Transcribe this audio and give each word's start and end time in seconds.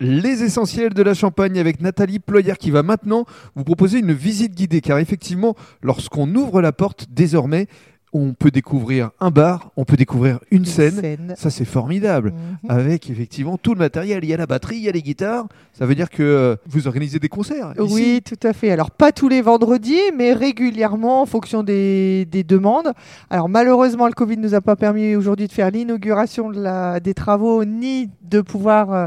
Les 0.00 0.42
essentiels 0.42 0.92
de 0.92 1.02
la 1.02 1.14
Champagne 1.14 1.58
avec 1.58 1.80
Nathalie 1.80 2.18
Ployère 2.18 2.58
qui 2.58 2.70
va 2.70 2.82
maintenant 2.82 3.24
vous 3.54 3.64
proposer 3.64 3.98
une 3.98 4.12
visite 4.12 4.54
guidée 4.54 4.80
car 4.80 4.98
effectivement, 4.98 5.54
lorsqu'on 5.82 6.32
ouvre 6.34 6.60
la 6.60 6.72
porte 6.72 7.06
désormais, 7.10 7.66
on 8.12 8.34
peut 8.34 8.50
découvrir 8.50 9.10
un 9.20 9.30
bar, 9.30 9.70
on 9.76 9.84
peut 9.84 9.96
découvrir 9.96 10.38
une, 10.50 10.64
scène. 10.64 11.34
Ça, 11.36 11.50
c'est 11.50 11.64
formidable. 11.64 12.32
Mhm. 12.32 12.70
Avec 12.70 13.10
effectivement 13.10 13.58
tout 13.58 13.74
le 13.74 13.78
matériel. 13.78 14.24
Il 14.24 14.30
y 14.30 14.34
a 14.34 14.36
la 14.36 14.46
batterie, 14.46 14.76
il 14.76 14.82
y 14.82 14.88
a 14.88 14.92
les 14.92 15.02
guitares. 15.02 15.46
Ça 15.72 15.86
veut 15.86 15.94
dire 15.94 16.08
que 16.08 16.22
euh, 16.22 16.56
vous 16.66 16.86
organisez 16.86 17.18
des 17.18 17.28
concerts. 17.28 17.72
ici 17.78 17.94
Oui, 17.94 18.22
tout 18.24 18.46
à 18.46 18.52
fait. 18.52 18.70
Alors, 18.70 18.90
pas 18.90 19.12
tous 19.12 19.28
les 19.28 19.42
vendredis, 19.42 20.00
mais 20.16 20.32
régulièrement 20.32 21.22
en 21.22 21.26
fonction 21.26 21.62
des, 21.62 22.26
des 22.26 22.44
demandes. 22.44 22.92
Alors, 23.28 23.48
malheureusement, 23.48 24.06
le 24.06 24.14
Covid 24.14 24.38
ne 24.38 24.42
nous 24.42 24.54
a 24.54 24.60
pas 24.60 24.76
permis 24.76 25.14
aujourd'hui 25.16 25.46
de 25.48 25.52
faire 25.52 25.70
l'inauguration 25.70 26.50
de 26.50 26.98
des 27.00 27.14
travaux 27.14 27.64
ni 27.64 28.08
de 28.22 28.40
pouvoir 28.40 28.92
euh, 28.92 29.06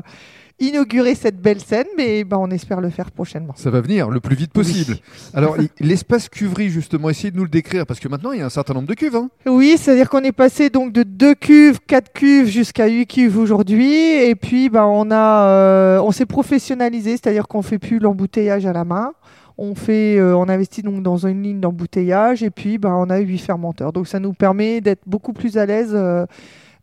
inaugurer 0.59 1.15
cette 1.15 1.41
belle 1.41 1.59
scène, 1.59 1.87
mais 1.97 2.23
ben, 2.23 2.37
on 2.37 2.49
espère 2.51 2.81
le 2.81 2.89
faire 2.89 3.11
prochainement. 3.11 3.53
Ça 3.55 3.69
va 3.69 3.81
venir 3.81 4.09
le 4.09 4.19
plus 4.19 4.35
vite 4.35 4.51
possible. 4.51 4.93
Oui. 4.93 5.01
Alors, 5.33 5.57
l'espace 5.79 6.29
cuverie, 6.29 6.69
justement, 6.69 7.09
essayez 7.09 7.31
de 7.31 7.37
nous 7.37 7.43
le 7.43 7.49
décrire 7.49 7.85
parce 7.85 7.99
que 7.99 8.07
maintenant, 8.07 8.31
il 8.31 8.39
y 8.39 8.41
a 8.41 8.45
un 8.45 8.49
certain 8.49 8.73
nombre 8.73 8.87
de 8.87 8.93
cuves. 8.93 9.15
hein. 9.15 9.29
Oui, 9.45 9.75
c'est-à-dire 9.77 10.09
qu'on 10.09 10.23
est 10.23 10.31
passé 10.31 10.69
donc 10.69 10.91
de 10.93 11.03
2 11.03 11.35
cuves, 11.35 11.79
4 11.87 12.11
cuves 12.13 12.47
jusqu'à 12.47 12.87
8 12.87 13.07
cuves 13.07 13.37
aujourd'hui. 13.37 13.93
Et 13.95 14.35
puis, 14.35 14.69
ben, 14.69 14.85
on, 14.85 15.11
a, 15.11 15.47
euh, 15.47 15.99
on 15.99 16.11
s'est 16.11 16.25
professionnalisé, 16.25 17.11
c'est-à-dire 17.11 17.47
qu'on 17.47 17.61
fait 17.61 17.79
plus 17.79 17.99
l'embouteillage 17.99 18.65
à 18.65 18.73
la 18.73 18.83
main. 18.85 19.13
On, 19.61 19.75
fait, 19.75 20.17
euh, 20.17 20.37
on 20.37 20.47
investit 20.47 20.83
donc 20.83 21.03
dans 21.03 21.17
une 21.17 21.43
ligne 21.43 21.59
d'embouteillage 21.59 22.43
et 22.43 22.49
puis 22.49 22.77
ben, 22.77 22.93
on 22.93 23.09
a 23.09 23.17
8 23.17 23.39
fermenteurs. 23.39 23.91
Donc 23.91 24.07
ça 24.07 24.17
nous 24.19 24.31
permet 24.31 24.79
d'être 24.79 25.01
beaucoup 25.05 25.33
plus 25.33 25.57
à 25.57 25.65
l'aise 25.65 25.91
euh, 25.93 26.25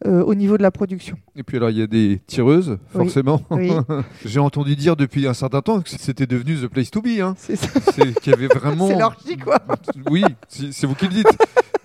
euh, 0.04 0.22
au 0.22 0.34
niveau 0.34 0.58
de 0.58 0.62
la 0.62 0.70
production. 0.70 1.16
Et 1.36 1.42
puis, 1.42 1.56
alors, 1.56 1.70
il 1.70 1.78
y 1.78 1.82
a 1.82 1.86
des 1.86 2.20
tireuses, 2.26 2.78
forcément. 2.90 3.40
Oui. 3.50 3.72
J'ai 4.26 4.40
entendu 4.40 4.76
dire 4.76 4.94
depuis 4.94 5.26
un 5.26 5.32
certain 5.32 5.62
temps 5.62 5.80
que 5.80 5.88
c'était 5.88 6.26
devenu 6.26 6.56
The 6.56 6.66
Place 6.66 6.90
to 6.90 7.00
Be. 7.00 7.20
Hein. 7.20 7.34
C'est 7.38 7.56
ça. 7.56 7.68
C'est 7.92 8.20
qu'il 8.20 8.32
y 8.32 8.34
avait 8.34 8.48
vraiment. 8.48 8.88
C'est 9.24 9.36
quoi. 9.38 9.58
Oui, 10.10 10.22
c'est 10.48 10.86
vous 10.86 10.94
qui 10.94 11.06
le 11.06 11.14
dites. 11.14 11.38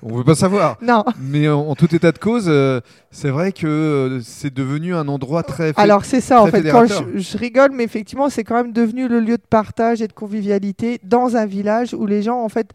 On 0.04 0.12
ne 0.12 0.18
veut 0.18 0.24
pas 0.24 0.36
savoir. 0.36 0.78
Non. 0.82 1.04
Mais 1.20 1.48
en, 1.48 1.60
en 1.62 1.76
tout 1.76 1.94
état 1.96 2.12
de 2.12 2.18
cause, 2.18 2.46
euh, 2.48 2.82
c'est 3.12 3.30
vrai 3.30 3.52
que 3.52 3.68
euh, 3.68 4.20
c'est 4.22 4.54
devenu 4.54 4.96
un 4.96 5.08
endroit 5.08 5.44
très. 5.44 5.74
Alors 5.76 6.06
c'est 6.06 6.22
ça 6.22 6.42
en 6.42 6.48
fait. 6.48 6.64
Quand 6.64 6.86
je, 6.88 7.38
rigole, 7.38 7.72
mais 7.74 7.84
effectivement, 7.84 8.30
c'est 8.30 8.44
quand 8.44 8.56
même 8.56 8.72
devenu 8.72 9.08
le 9.08 9.20
lieu 9.20 9.38
de 9.38 9.44
partage 9.48 10.02
et 10.02 10.08
de 10.08 10.14
convivialité 10.14 11.00
dans 11.04 11.36
un 11.36 11.46
village 11.46 11.94
où 11.94 12.06
les 12.06 12.24
gens 12.24 12.42
en 12.42 12.50
fait 12.50 12.72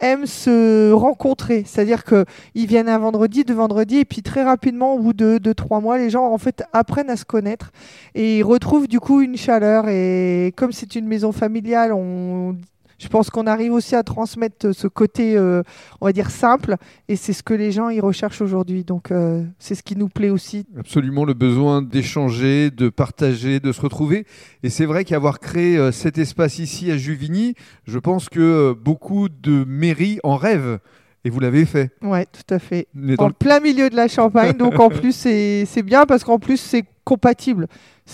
aiment 0.00 0.26
se 0.26 0.92
rencontrer. 0.92 1.64
C'est-à-dire 1.66 2.04
que 2.04 2.24
ils 2.54 2.66
viennent 2.66 2.88
un 2.88 2.98
vendredi, 2.98 3.44
deux 3.44 3.54
vendredis, 3.54 3.98
et 3.98 4.04
puis 4.04 4.22
très 4.22 4.44
rapidement, 4.44 4.94
au 4.94 5.00
bout 5.00 5.12
de 5.12 5.38
deux, 5.38 5.54
trois 5.54 5.80
mois, 5.80 5.98
les 5.98 6.10
gens 6.10 6.26
en 6.26 6.38
fait 6.38 6.62
apprennent 6.72 7.10
à 7.10 7.16
se 7.16 7.24
connaître 7.24 7.72
et 8.14 8.38
ils 8.38 8.44
retrouvent 8.44 8.86
du 8.86 9.00
coup 9.00 9.20
une 9.20 9.36
chaleur. 9.36 9.88
Et 9.88 10.52
comme 10.56 10.72
c'est 10.72 10.94
une 10.94 11.06
maison 11.06 11.32
familiale, 11.32 11.92
on 11.92 12.56
je 12.98 13.08
pense 13.08 13.30
qu'on 13.30 13.46
arrive 13.46 13.72
aussi 13.72 13.94
à 13.94 14.02
transmettre 14.02 14.74
ce 14.74 14.88
côté, 14.88 15.36
euh, 15.36 15.62
on 16.00 16.06
va 16.06 16.12
dire, 16.12 16.30
simple, 16.30 16.76
et 17.08 17.16
c'est 17.16 17.32
ce 17.32 17.42
que 17.42 17.54
les 17.54 17.70
gens 17.72 17.88
ils 17.88 18.00
recherchent 18.00 18.42
aujourd'hui. 18.42 18.84
Donc, 18.84 19.10
euh, 19.10 19.44
c'est 19.58 19.74
ce 19.74 19.82
qui 19.82 19.96
nous 19.96 20.08
plaît 20.08 20.30
aussi. 20.30 20.66
Absolument 20.76 21.24
le 21.24 21.34
besoin 21.34 21.80
d'échanger, 21.80 22.70
de 22.70 22.88
partager, 22.88 23.60
de 23.60 23.72
se 23.72 23.80
retrouver. 23.80 24.26
Et 24.62 24.70
c'est 24.70 24.86
vrai 24.86 25.04
qu'avoir 25.04 25.38
créé 25.38 25.78
euh, 25.78 25.92
cet 25.92 26.18
espace 26.18 26.58
ici 26.58 26.90
à 26.90 26.96
Juvigny, 26.96 27.54
je 27.86 27.98
pense 27.98 28.28
que 28.28 28.40
euh, 28.40 28.74
beaucoup 28.74 29.28
de 29.28 29.64
mairies 29.64 30.18
en 30.24 30.36
rêvent. 30.36 30.78
Et 31.24 31.30
vous 31.30 31.40
l'avez 31.40 31.64
fait. 31.64 31.90
Ouais, 32.02 32.26
tout 32.26 32.54
à 32.54 32.58
fait. 32.58 32.86
En 33.18 33.26
le- 33.28 33.32
plein 33.32 33.60
milieu 33.60 33.90
de 33.90 33.96
la 33.96 34.08
Champagne, 34.08 34.56
donc 34.56 34.78
en 34.78 34.88
plus 34.90 35.12
c'est 35.12 35.82
bien 35.82 36.06
parce 36.06 36.24
qu'en 36.24 36.38
plus 36.38 36.56
c'est 36.58 36.84
compatible. 37.04 37.66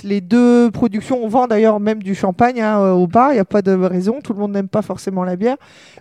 Les 0.03 0.21
deux 0.21 0.71
productions, 0.71 1.23
on 1.23 1.29
vend 1.29 1.47
d'ailleurs 1.47 1.79
même 1.81 2.03
du 2.03 2.15
champagne 2.15 2.61
hein, 2.61 2.81
euh, 2.81 2.93
au 2.93 3.07
bar, 3.07 3.31
il 3.33 3.35
n'y 3.35 3.41
a 3.41 3.45
pas 3.45 3.63
de 3.63 3.73
raison, 3.73 4.21
tout 4.23 4.33
le 4.33 4.39
monde 4.41 4.53
n'aime 4.53 4.69
pas 4.69 4.83
forcément 4.83 5.23
la 5.25 5.37
bière. 5.37 5.57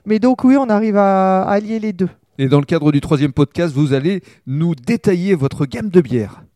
Mais 0.05 0.17
donc 0.19 0.43
oui, 0.43 0.55
on 0.57 0.69
arrive 0.69 0.97
à, 0.97 1.43
à 1.43 1.51
allier 1.51 1.79
les 1.79 1.93
deux. 1.93 2.09
Et 2.39 2.47
dans 2.47 2.59
le 2.59 2.65
cadre 2.65 2.91
du 2.91 3.01
troisième 3.01 3.31
podcast, 3.33 3.73
vous 3.75 3.93
allez 3.93 4.23
nous 4.47 4.73
détailler 4.73 5.35
votre 5.35 5.65
gamme 5.67 5.89
de 5.89 6.01
bières. 6.01 6.43